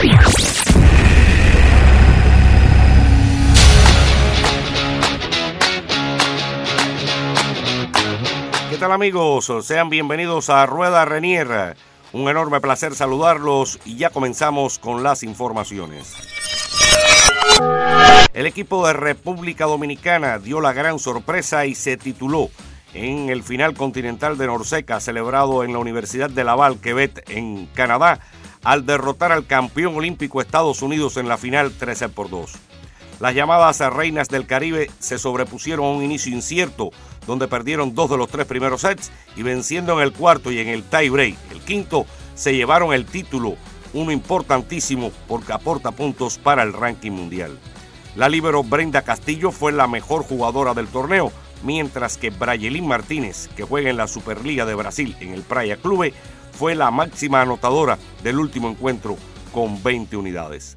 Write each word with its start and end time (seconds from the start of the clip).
¿Qué 0.00 0.08
tal 8.78 8.92
amigos? 8.92 9.52
Sean 9.62 9.90
bienvenidos 9.90 10.50
a 10.50 10.66
Rueda 10.66 11.04
Renier. 11.04 11.74
Un 12.12 12.28
enorme 12.28 12.60
placer 12.60 12.94
saludarlos 12.94 13.80
y 13.84 13.96
ya 13.96 14.10
comenzamos 14.10 14.78
con 14.78 15.02
las 15.02 15.24
informaciones. 15.24 16.14
El 18.32 18.46
equipo 18.46 18.86
de 18.86 18.92
República 18.92 19.64
Dominicana 19.64 20.38
dio 20.38 20.60
la 20.60 20.72
gran 20.72 21.00
sorpresa 21.00 21.66
y 21.66 21.74
se 21.74 21.96
tituló 21.96 22.50
en 22.94 23.30
el 23.30 23.42
final 23.42 23.74
continental 23.74 24.38
de 24.38 24.46
Norseca 24.46 25.00
celebrado 25.00 25.64
en 25.64 25.72
la 25.72 25.80
Universidad 25.80 26.30
de 26.30 26.44
Laval, 26.44 26.78
Quebec, 26.78 27.28
en 27.30 27.66
Canadá, 27.74 28.20
al 28.68 28.84
derrotar 28.84 29.32
al 29.32 29.46
campeón 29.46 29.96
olímpico 29.96 30.42
Estados 30.42 30.82
Unidos 30.82 31.16
en 31.16 31.26
la 31.26 31.38
final 31.38 31.72
13 31.72 32.10
por 32.10 32.28
2. 32.28 32.52
Las 33.18 33.34
llamadas 33.34 33.80
reinas 33.94 34.28
del 34.28 34.46
Caribe 34.46 34.90
se 34.98 35.18
sobrepusieron 35.18 35.86
a 35.86 35.88
un 35.88 36.04
inicio 36.04 36.34
incierto, 36.34 36.90
donde 37.26 37.48
perdieron 37.48 37.94
dos 37.94 38.10
de 38.10 38.18
los 38.18 38.28
tres 38.28 38.44
primeros 38.44 38.82
sets 38.82 39.10
y 39.36 39.42
venciendo 39.42 39.94
en 39.94 40.00
el 40.00 40.12
cuarto 40.12 40.52
y 40.52 40.58
en 40.58 40.68
el 40.68 40.82
tie 40.82 41.08
break, 41.08 41.34
el 41.50 41.60
quinto, 41.60 42.04
se 42.34 42.54
llevaron 42.54 42.92
el 42.92 43.06
título, 43.06 43.56
uno 43.94 44.12
importantísimo 44.12 45.12
porque 45.26 45.54
aporta 45.54 45.90
puntos 45.92 46.36
para 46.36 46.62
el 46.62 46.74
ranking 46.74 47.12
mundial. 47.12 47.58
La 48.16 48.28
libero 48.28 48.62
Brenda 48.64 49.00
Castillo 49.00 49.50
fue 49.50 49.72
la 49.72 49.86
mejor 49.86 50.24
jugadora 50.24 50.74
del 50.74 50.88
torneo, 50.88 51.32
mientras 51.62 52.18
que 52.18 52.28
Brayelín 52.28 52.86
Martínez, 52.86 53.48
que 53.56 53.62
juega 53.62 53.88
en 53.88 53.96
la 53.96 54.08
Superliga 54.08 54.66
de 54.66 54.74
Brasil 54.74 55.16
en 55.20 55.32
el 55.32 55.40
Praia 55.40 55.78
Clube, 55.78 56.12
fue 56.58 56.74
la 56.74 56.90
máxima 56.90 57.40
anotadora 57.40 58.00
del 58.24 58.40
último 58.40 58.68
encuentro 58.68 59.16
con 59.52 59.80
20 59.80 60.16
unidades. 60.16 60.76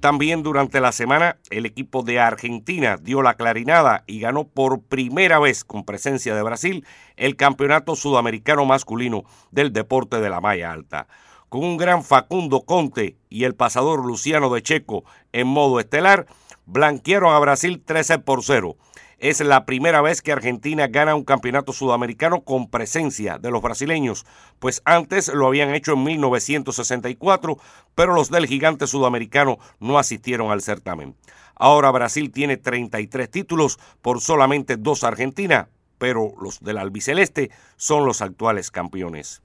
También 0.00 0.42
durante 0.42 0.82
la 0.82 0.92
semana 0.92 1.38
el 1.48 1.64
equipo 1.64 2.02
de 2.02 2.20
Argentina 2.20 2.98
dio 2.98 3.22
la 3.22 3.32
clarinada 3.32 4.04
y 4.06 4.20
ganó 4.20 4.44
por 4.44 4.82
primera 4.82 5.38
vez 5.38 5.64
con 5.64 5.86
presencia 5.86 6.34
de 6.34 6.42
Brasil 6.42 6.86
el 7.16 7.36
campeonato 7.36 7.96
sudamericano 7.96 8.66
masculino 8.66 9.24
del 9.50 9.72
deporte 9.72 10.20
de 10.20 10.28
la 10.28 10.42
malla 10.42 10.72
alta. 10.72 11.06
Con 11.48 11.64
un 11.64 11.78
gran 11.78 12.04
Facundo 12.04 12.66
Conte 12.66 13.16
y 13.30 13.44
el 13.44 13.54
pasador 13.54 14.04
Luciano 14.04 14.52
de 14.52 14.62
Checo 14.62 15.04
en 15.32 15.46
modo 15.46 15.80
estelar, 15.80 16.26
blanquearon 16.66 17.34
a 17.34 17.38
Brasil 17.38 17.82
13 17.82 18.18
por 18.18 18.44
0 18.44 18.76
es 19.24 19.40
la 19.40 19.64
primera 19.64 20.02
vez 20.02 20.20
que 20.20 20.32
Argentina 20.32 20.86
gana 20.86 21.14
un 21.14 21.24
campeonato 21.24 21.72
sudamericano 21.72 22.42
con 22.42 22.68
presencia 22.68 23.38
de 23.38 23.50
los 23.50 23.62
brasileños, 23.62 24.26
pues 24.58 24.82
antes 24.84 25.28
lo 25.32 25.46
habían 25.46 25.74
hecho 25.74 25.94
en 25.94 26.04
1964, 26.04 27.56
pero 27.94 28.12
los 28.12 28.30
del 28.30 28.46
gigante 28.46 28.86
sudamericano 28.86 29.56
no 29.80 29.98
asistieron 29.98 30.50
al 30.50 30.60
certamen. 30.60 31.16
Ahora 31.54 31.90
Brasil 31.90 32.32
tiene 32.32 32.58
33 32.58 33.30
títulos 33.30 33.78
por 34.02 34.20
solamente 34.20 34.76
dos 34.76 35.04
Argentina, 35.04 35.70
pero 35.96 36.34
los 36.38 36.60
del 36.60 36.76
albiceleste 36.76 37.50
son 37.76 38.04
los 38.04 38.20
actuales 38.20 38.70
campeones. 38.70 39.40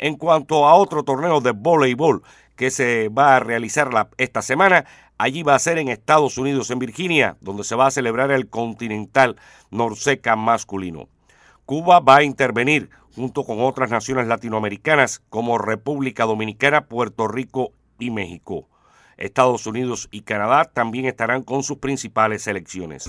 En 0.00 0.16
cuanto 0.16 0.66
a 0.66 0.74
otro 0.74 1.04
torneo 1.04 1.40
de 1.40 1.52
voleibol 1.52 2.24
que 2.56 2.70
se 2.70 3.08
va 3.08 3.36
a 3.36 3.40
realizar 3.40 3.90
esta 4.18 4.42
semana, 4.42 4.84
Allí 5.16 5.44
va 5.44 5.54
a 5.54 5.60
ser 5.60 5.78
en 5.78 5.88
Estados 5.88 6.38
Unidos, 6.38 6.70
en 6.70 6.80
Virginia, 6.80 7.36
donde 7.40 7.62
se 7.62 7.76
va 7.76 7.86
a 7.86 7.92
celebrar 7.92 8.32
el 8.32 8.48
Continental 8.48 9.36
Norseca 9.70 10.34
masculino. 10.34 11.08
Cuba 11.66 12.00
va 12.00 12.16
a 12.16 12.22
intervenir 12.24 12.90
junto 13.14 13.44
con 13.44 13.60
otras 13.60 13.90
naciones 13.90 14.26
latinoamericanas 14.26 15.22
como 15.30 15.56
República 15.56 16.24
Dominicana, 16.24 16.86
Puerto 16.86 17.28
Rico 17.28 17.72
y 18.00 18.10
México. 18.10 18.68
Estados 19.16 19.68
Unidos 19.68 20.08
y 20.10 20.22
Canadá 20.22 20.64
también 20.64 21.04
estarán 21.04 21.44
con 21.44 21.62
sus 21.62 21.78
principales 21.78 22.42
selecciones. 22.42 23.08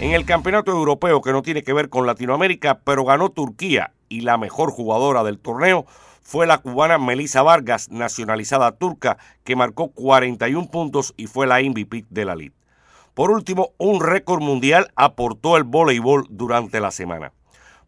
En 0.00 0.12
el 0.12 0.24
campeonato 0.24 0.72
europeo 0.72 1.20
que 1.20 1.32
no 1.32 1.42
tiene 1.42 1.62
que 1.62 1.74
ver 1.74 1.90
con 1.90 2.06
Latinoamérica, 2.06 2.80
pero 2.82 3.04
ganó 3.04 3.28
Turquía 3.28 3.92
y 4.08 4.22
la 4.22 4.38
mejor 4.38 4.70
jugadora 4.70 5.22
del 5.22 5.38
torneo 5.38 5.84
fue 6.22 6.46
la 6.46 6.58
cubana 6.58 6.98
Melissa 6.98 7.42
Vargas, 7.42 7.90
nacionalizada 7.90 8.72
turca, 8.72 9.18
que 9.44 9.56
marcó 9.56 9.90
41 9.90 10.70
puntos 10.70 11.14
y 11.16 11.26
fue 11.26 11.46
la 11.46 11.60
MVP 11.60 12.06
de 12.10 12.24
la 12.24 12.36
Liga. 12.36 12.54
Por 13.14 13.30
último, 13.30 13.72
un 13.78 14.00
récord 14.00 14.40
mundial 14.40 14.92
aportó 14.96 15.56
el 15.56 15.64
voleibol 15.64 16.26
durante 16.30 16.80
la 16.80 16.90
semana, 16.90 17.32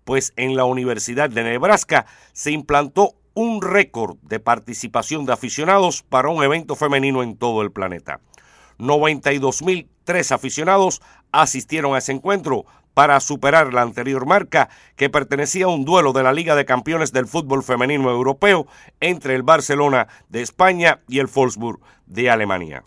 pues 0.05 0.33
en 0.37 0.57
la 0.57 0.65
Universidad 0.65 1.31
de 1.31 1.45
Nebraska 1.45 2.07
se 2.33 2.51
implantó 2.51 3.15
un 3.35 3.63
récord 3.63 4.17
de 4.23 4.41
participación 4.41 5.25
de 5.25 5.33
aficionados 5.33 6.03
para 6.03 6.29
un 6.29 6.43
evento 6.43 6.77
femenino 6.77 7.23
en 7.23 7.37
todo 7.37 7.63
el 7.63 7.73
planeta. 7.73 8.21
92.003 8.79 10.33
aficionados 10.33 11.01
asistieron 11.31 11.95
a 11.95 11.99
ese 11.99 12.13
encuentro, 12.13 12.67
para 12.95 13.21
superar 13.21 13.73
la 13.73 13.83
anterior 13.83 14.27
marca 14.27 14.69
que 14.97 15.11
pertenecía 15.11 15.67
a 15.67 15.69
un 15.69 15.85
duelo 15.85 16.13
de 16.13 16.23
la 16.23 16.33
Liga 16.33 16.55
de 16.55 16.65
Campeones 16.65 17.13
del 17.13 17.27
Fútbol 17.27 17.63
Femenino 17.63 18.11
Europeo 18.11 18.67
entre 19.01 19.35
el 19.35 19.43
Barcelona 19.43 20.09
de 20.29 20.43
España 20.43 21.01
y 21.09 21.19
el 21.19 21.27
Wolfsburg 21.27 21.81
de 22.07 22.31
Alemania. 22.31 22.83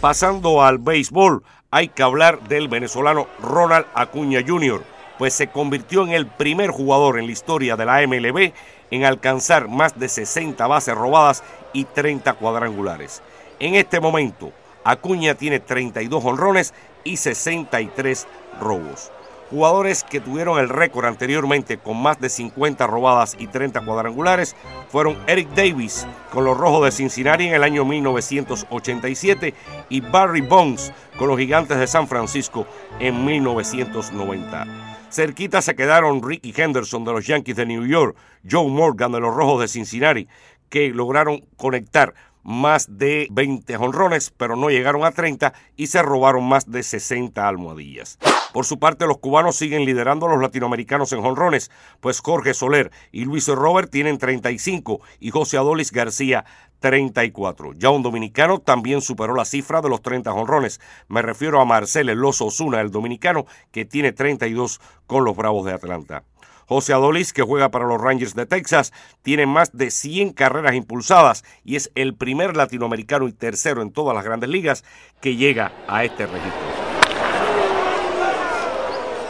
Pasando 0.00 0.62
al 0.62 0.78
béisbol, 0.78 1.42
hay 1.70 1.88
que 1.88 2.02
hablar 2.02 2.46
del 2.48 2.68
venezolano 2.68 3.26
Ronald 3.40 3.86
Acuña 3.94 4.40
Jr., 4.46 4.82
pues 5.18 5.32
se 5.32 5.48
convirtió 5.48 6.02
en 6.02 6.10
el 6.10 6.26
primer 6.26 6.70
jugador 6.70 7.18
en 7.18 7.26
la 7.26 7.32
historia 7.32 7.76
de 7.76 7.86
la 7.86 8.04
MLB 8.06 8.52
en 8.90 9.04
alcanzar 9.04 9.68
más 9.68 9.98
de 9.98 10.08
60 10.08 10.66
bases 10.66 10.94
robadas 10.94 11.42
y 11.72 11.84
30 11.84 12.34
cuadrangulares. 12.34 13.22
En 13.60 13.76
este 13.76 14.00
momento, 14.00 14.52
Acuña 14.84 15.34
tiene 15.34 15.60
32 15.60 16.24
honrones 16.24 16.74
y 17.04 17.16
63 17.16 18.26
robos. 18.60 19.10
Jugadores 19.50 20.04
que 20.04 20.20
tuvieron 20.20 20.58
el 20.58 20.68
récord 20.68 21.04
anteriormente 21.04 21.78
con 21.78 22.02
más 22.02 22.18
de 22.18 22.28
50 22.28 22.86
robadas 22.86 23.36
y 23.38 23.46
30 23.46 23.84
cuadrangulares 23.84 24.56
fueron 24.88 25.18
Eric 25.26 25.50
Davis 25.50 26.06
con 26.32 26.44
los 26.44 26.56
Rojos 26.56 26.84
de 26.84 26.92
Cincinnati 26.92 27.46
en 27.46 27.54
el 27.54 27.62
año 27.62 27.84
1987 27.84 29.54
y 29.90 30.00
Barry 30.00 30.40
Bonds 30.40 30.92
con 31.18 31.28
los 31.28 31.38
Gigantes 31.38 31.78
de 31.78 31.86
San 31.86 32.08
Francisco 32.08 32.66
en 32.98 33.24
1990. 33.24 34.66
Cerquita 35.10 35.62
se 35.62 35.76
quedaron 35.76 36.22
Ricky 36.22 36.52
Henderson 36.56 37.04
de 37.04 37.12
los 37.12 37.26
Yankees 37.26 37.54
de 37.54 37.66
New 37.66 37.86
York, 37.86 38.16
Joe 38.50 38.68
Morgan 38.68 39.12
de 39.12 39.20
los 39.20 39.32
Rojos 39.32 39.60
de 39.60 39.68
Cincinnati, 39.68 40.26
que 40.68 40.88
lograron 40.88 41.44
conectar 41.56 42.14
más 42.44 42.98
de 42.98 43.26
20 43.32 43.76
jonrones, 43.76 44.30
pero 44.30 44.54
no 44.54 44.70
llegaron 44.70 45.04
a 45.04 45.10
30 45.10 45.52
y 45.76 45.88
se 45.88 46.02
robaron 46.02 46.44
más 46.44 46.70
de 46.70 46.82
60 46.82 47.46
almohadillas. 47.46 48.18
Por 48.52 48.66
su 48.66 48.78
parte, 48.78 49.06
los 49.06 49.18
cubanos 49.18 49.56
siguen 49.56 49.84
liderando 49.84 50.26
a 50.26 50.30
los 50.30 50.40
latinoamericanos 50.40 51.12
en 51.12 51.22
jonrones, 51.22 51.70
pues 52.00 52.20
Jorge 52.20 52.54
Soler 52.54 52.92
y 53.10 53.24
Luis 53.24 53.48
Robert 53.48 53.90
tienen 53.90 54.18
35 54.18 55.00
y 55.18 55.30
José 55.30 55.56
Adolis 55.56 55.90
García 55.90 56.44
34. 56.80 57.72
Ya 57.72 57.88
un 57.88 58.02
dominicano 58.02 58.58
también 58.58 59.00
superó 59.00 59.34
la 59.34 59.46
cifra 59.46 59.80
de 59.80 59.88
los 59.88 60.02
30 60.02 60.30
jonrones. 60.32 60.80
Me 61.08 61.22
refiero 61.22 61.60
a 61.60 61.64
Marcel 61.64 62.08
Loso 62.08 62.46
Osuna, 62.46 62.82
el 62.82 62.90
dominicano, 62.90 63.46
que 63.72 63.86
tiene 63.86 64.12
32 64.12 64.80
con 65.06 65.24
los 65.24 65.34
Bravos 65.34 65.64
de 65.64 65.72
Atlanta. 65.72 66.24
José 66.66 66.92
Adolis, 66.92 67.32
que 67.32 67.42
juega 67.42 67.70
para 67.70 67.86
los 67.86 68.00
Rangers 68.00 68.34
de 68.34 68.46
Texas, 68.46 68.92
tiene 69.22 69.46
más 69.46 69.76
de 69.76 69.90
100 69.90 70.32
carreras 70.32 70.74
impulsadas 70.74 71.44
y 71.64 71.76
es 71.76 71.90
el 71.94 72.14
primer 72.14 72.56
latinoamericano 72.56 73.28
y 73.28 73.32
tercero 73.32 73.82
en 73.82 73.92
todas 73.92 74.14
las 74.14 74.24
grandes 74.24 74.50
ligas 74.50 74.84
que 75.20 75.36
llega 75.36 75.72
a 75.88 76.04
este 76.04 76.26
registro. 76.26 76.73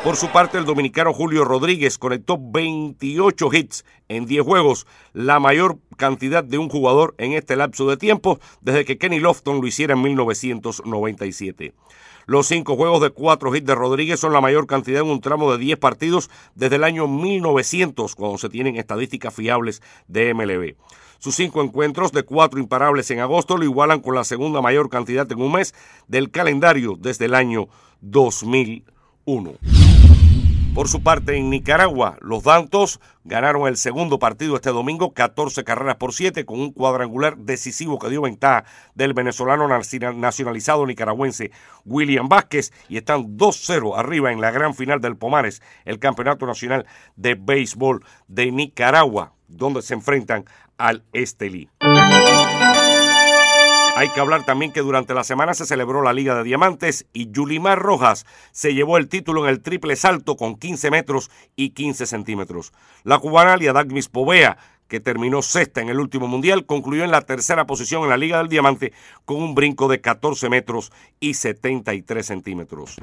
Por 0.04 0.16
su 0.16 0.28
parte, 0.28 0.58
el 0.58 0.66
dominicano 0.66 1.14
Julio 1.14 1.46
Rodríguez 1.46 1.96
conectó 1.96 2.36
28 2.38 3.48
hits 3.54 3.86
en 4.08 4.26
10 4.26 4.44
juegos, 4.44 4.86
la 5.14 5.40
mayor 5.40 5.78
cantidad 5.96 6.44
de 6.44 6.58
un 6.58 6.68
jugador 6.68 7.14
en 7.16 7.32
este 7.32 7.56
lapso 7.56 7.88
de 7.88 7.96
tiempo 7.96 8.38
desde 8.60 8.84
que 8.84 8.98
Kenny 8.98 9.18
Lofton 9.18 9.62
lo 9.62 9.66
hiciera 9.66 9.94
en 9.94 10.02
1997. 10.02 11.72
Los 12.26 12.48
cinco 12.48 12.76
juegos 12.76 13.00
de 13.00 13.10
cuatro 13.10 13.56
hits 13.56 13.64
de 13.64 13.74
Rodríguez 13.74 14.20
son 14.20 14.34
la 14.34 14.42
mayor 14.42 14.66
cantidad 14.66 15.00
en 15.00 15.08
un 15.08 15.22
tramo 15.22 15.50
de 15.50 15.56
10 15.56 15.78
partidos 15.78 16.28
desde 16.54 16.76
el 16.76 16.84
año 16.84 17.08
1900, 17.08 18.14
cuando 18.14 18.36
se 18.36 18.50
tienen 18.50 18.76
estadísticas 18.76 19.32
fiables 19.32 19.80
de 20.06 20.34
MLB. 20.34 20.76
Sus 21.18 21.34
cinco 21.34 21.62
encuentros 21.62 22.12
de 22.12 22.24
cuatro 22.24 22.60
imparables 22.60 23.10
en 23.10 23.20
agosto 23.20 23.56
lo 23.56 23.64
igualan 23.64 24.00
con 24.00 24.14
la 24.14 24.24
segunda 24.24 24.60
mayor 24.60 24.90
cantidad 24.90 25.30
en 25.32 25.40
un 25.40 25.52
mes 25.52 25.74
del 26.08 26.30
calendario 26.30 26.96
desde 26.98 27.24
el 27.24 27.34
año 27.34 27.68
2001. 28.02 29.83
Por 30.74 30.88
su 30.88 31.04
parte, 31.04 31.36
en 31.36 31.50
Nicaragua, 31.50 32.18
los 32.20 32.42
Dantos 32.42 33.00
ganaron 33.22 33.68
el 33.68 33.76
segundo 33.76 34.18
partido 34.18 34.56
este 34.56 34.70
domingo, 34.70 35.14
14 35.14 35.62
carreras 35.62 35.94
por 35.96 36.12
7, 36.12 36.44
con 36.44 36.58
un 36.58 36.72
cuadrangular 36.72 37.36
decisivo 37.36 38.00
que 38.00 38.10
dio 38.10 38.22
ventaja 38.22 38.64
del 38.96 39.14
venezolano 39.14 39.68
nacionalizado 39.68 40.84
nicaragüense 40.84 41.52
William 41.84 42.28
Vázquez 42.28 42.72
y 42.88 42.96
están 42.96 43.38
2-0 43.38 43.96
arriba 43.96 44.32
en 44.32 44.40
la 44.40 44.50
gran 44.50 44.74
final 44.74 45.00
del 45.00 45.16
Pomares, 45.16 45.62
el 45.84 46.00
Campeonato 46.00 46.44
Nacional 46.44 46.86
de 47.14 47.36
Béisbol 47.36 48.04
de 48.26 48.50
Nicaragua, 48.50 49.32
donde 49.46 49.80
se 49.80 49.94
enfrentan 49.94 50.44
al 50.76 51.04
Estelí. 51.12 51.70
Hay 54.04 54.10
que 54.10 54.20
hablar 54.20 54.44
también 54.44 54.70
que 54.70 54.82
durante 54.82 55.14
la 55.14 55.24
semana 55.24 55.54
se 55.54 55.64
celebró 55.64 56.02
la 56.02 56.12
Liga 56.12 56.34
de 56.34 56.44
Diamantes 56.44 57.06
y 57.14 57.30
Yulimar 57.30 57.78
Rojas 57.78 58.26
se 58.52 58.74
llevó 58.74 58.98
el 58.98 59.08
título 59.08 59.44
en 59.44 59.48
el 59.48 59.62
triple 59.62 59.96
salto 59.96 60.36
con 60.36 60.56
15 60.56 60.90
metros 60.90 61.30
y 61.56 61.70
15 61.70 62.04
centímetros. 62.04 62.74
La 63.02 63.18
cubana 63.18 63.56
Liadagmis 63.56 64.10
Povea, 64.10 64.58
que 64.88 65.00
terminó 65.00 65.40
sexta 65.40 65.80
en 65.80 65.88
el 65.88 65.98
último 65.98 66.28
mundial, 66.28 66.66
concluyó 66.66 67.02
en 67.02 67.12
la 67.12 67.22
tercera 67.22 67.66
posición 67.66 68.02
en 68.02 68.10
la 68.10 68.18
Liga 68.18 68.36
del 68.36 68.50
Diamante 68.50 68.92
con 69.24 69.42
un 69.42 69.54
brinco 69.54 69.88
de 69.88 70.02
14 70.02 70.50
metros 70.50 70.92
y 71.18 71.32
73 71.32 72.26
centímetros. 72.26 72.96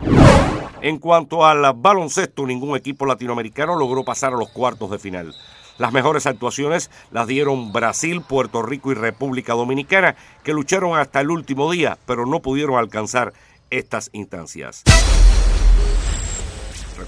En 0.84 1.00
cuanto 1.00 1.48
al 1.48 1.64
baloncesto, 1.78 2.46
ningún 2.46 2.78
equipo 2.78 3.08
latinoamericano 3.08 3.76
logró 3.76 4.06
pasar 4.06 4.34
a 4.34 4.38
los 4.38 4.52
cuartos 4.52 4.92
de 4.92 5.00
final. 5.00 5.34
Las 5.82 5.94
mejores 5.94 6.28
actuaciones 6.28 6.92
las 7.10 7.26
dieron 7.26 7.74
Brasil, 7.74 8.22
Puerto 8.22 8.62
Rico 8.62 8.92
y 8.92 8.94
República 8.94 9.54
Dominicana, 9.54 10.16
que 10.44 10.54
lucharon 10.54 10.96
hasta 10.96 11.22
el 11.22 11.32
último 11.32 11.72
día, 11.72 11.98
pero 12.06 12.28
no 12.28 12.40
pudieron 12.40 12.78
alcanzar 12.78 13.34
estas 13.72 14.12
instancias. 14.14 14.84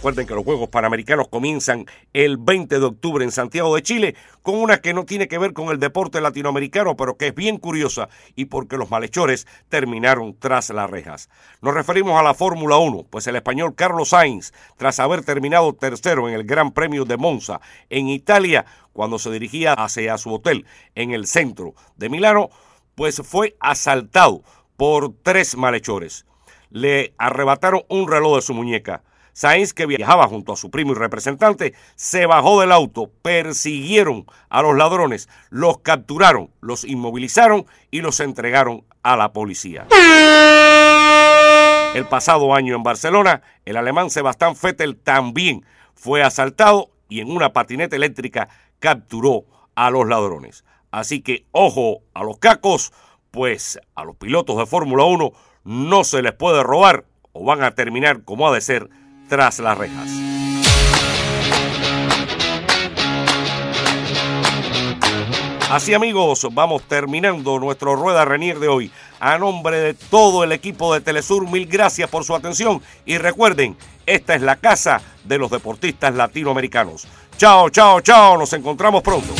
Recuerden 0.04 0.28
que 0.28 0.36
los 0.36 0.44
Juegos 0.44 0.68
Panamericanos 0.68 1.30
comienzan 1.30 1.86
el 2.12 2.36
20 2.36 2.78
de 2.78 2.86
octubre 2.86 3.24
en 3.24 3.32
Santiago 3.32 3.74
de 3.74 3.84
Chile, 3.84 4.16
con 4.42 4.56
una 4.56 4.80
que 4.80 4.94
no 4.94 5.06
tiene 5.06 5.30
que 5.30 5.38
ver 5.38 5.54
con 5.54 5.70
el 5.70 5.80
deporte 5.80 6.20
latinoamericano, 6.20 6.98
pero 6.98 7.16
que 7.16 7.28
es 7.28 7.34
bien 7.34 7.58
curiosa 7.58 8.10
y 8.36 8.48
porque 8.48 8.76
los 8.76 8.92
malhechores 8.92 9.48
terminaron 9.70 10.38
tras 10.38 10.72
las 10.72 10.90
rejas. 10.90 11.30
Nos 11.62 11.74
referimos 11.74 12.20
a 12.20 12.24
la 12.24 12.34
Fórmula 12.34 12.76
1, 12.76 13.06
pues 13.10 13.28
el 13.28 13.38
español 13.38 13.76
Carlos 13.76 14.10
Sainz, 14.10 14.52
tras 14.76 15.00
haber 15.00 15.24
terminado 15.24 15.72
tercero 15.72 16.28
en 16.28 16.36
el 16.36 16.44
Gran 16.44 16.74
Premio 16.74 17.06
de 17.06 17.16
Monza 17.16 17.62
en 17.90 18.10
Italia, 18.10 18.66
cuando 18.92 19.20
se 19.20 19.32
dirigía 19.32 19.72
hacia 19.72 20.18
su 20.18 20.34
hotel 20.34 20.66
en 20.96 21.12
el 21.12 21.28
centro 21.28 21.76
de 21.96 22.10
Milano, 22.10 22.50
pues 22.96 23.22
fue 23.24 23.56
asaltado 23.62 24.44
por 24.76 25.14
tres 25.24 25.56
malhechores. 25.56 26.26
Le 26.72 27.14
arrebataron 27.18 27.84
un 27.88 28.12
reloj 28.12 28.36
de 28.36 28.42
su 28.42 28.54
muñeca 28.54 29.02
Sainz, 29.33 29.74
que 29.74 29.88
viajaba 29.88 30.27
junto 30.27 30.53
a 30.53 30.57
su 30.57 30.69
primo 30.69 30.91
y 30.94 30.95
representante, 30.95 31.74
se 31.95 32.27
bajó 32.27 32.62
del 32.62 32.71
auto, 32.71 33.12
persiguieron 33.21 34.25
a 34.50 34.62
los 34.62 34.77
ladrones, 34.77 35.27
los 35.50 35.80
capturaron, 35.80 36.51
los 36.62 36.83
inmovilizaron 36.85 37.65
y 37.91 38.01
los 38.01 38.19
entregaron 38.19 38.85
a 39.01 39.18
la 39.18 39.33
policía. 39.33 39.88
El 41.95 42.06
pasado 42.06 42.56
año 42.56 42.75
en 42.75 42.83
Barcelona, 42.83 43.41
el 43.65 43.77
alemán 43.77 44.09
Sebastián 44.09 44.56
Vettel 44.62 44.97
también 44.97 45.65
fue 45.94 46.24
asaltado 46.24 46.89
y 47.09 47.19
en 47.19 47.31
una 47.31 47.53
patineta 47.53 47.95
eléctrica 47.95 48.50
capturó 48.80 49.45
a 49.75 49.89
los 49.89 50.07
ladrones. 50.07 50.63
Así 50.91 51.21
que 51.21 51.45
ojo 51.51 52.01
a 52.13 52.24
los 52.24 52.38
cacos, 52.38 52.94
pues 53.31 53.80
a 53.95 54.03
los 54.06 54.15
pilotos 54.15 54.57
de 54.57 54.65
Fórmula 54.65 55.06
1 55.06 55.31
no 55.63 56.03
se 56.03 56.21
les 56.21 56.33
puede 56.33 56.62
robar 56.63 57.06
o 57.31 57.45
van 57.45 57.63
a 57.63 57.75
terminar 57.75 58.24
como 58.24 58.47
ha 58.47 58.53
de 58.53 58.62
ser 58.62 58.89
tras 59.33 59.57
las 59.57 59.75
rejas. 59.75 60.07
Así 65.71 65.95
amigos, 65.95 66.47
vamos 66.51 66.83
terminando 66.83 67.57
nuestro 67.57 67.95
Rueda 67.95 68.25
Renier 68.25 68.59
de 68.59 68.68
hoy. 68.68 68.91
A 69.19 69.39
nombre 69.39 69.80
de 69.80 69.94
todo 69.95 70.44
el 70.44 70.51
equipo 70.51 70.94
de 70.94 71.01
Telesur, 71.01 71.50
mil 71.50 71.65
gracias 71.65 72.12
por 72.12 72.24
su 72.24 72.35
atención 72.35 72.80
y 73.07 73.18
recuerden, 73.18 73.75
esta 74.06 74.35
es 74.35 74.44
la 74.44 74.57
casa 74.57 75.01
de 75.24 75.39
los 75.39 75.50
deportistas 75.50 76.13
latinoamericanos. 76.13 77.07
Chao, 77.35 77.71
chao, 77.71 78.01
chao, 78.01 78.38
nos 78.38 78.53
encontramos 78.53 79.01
pronto. 79.01 79.33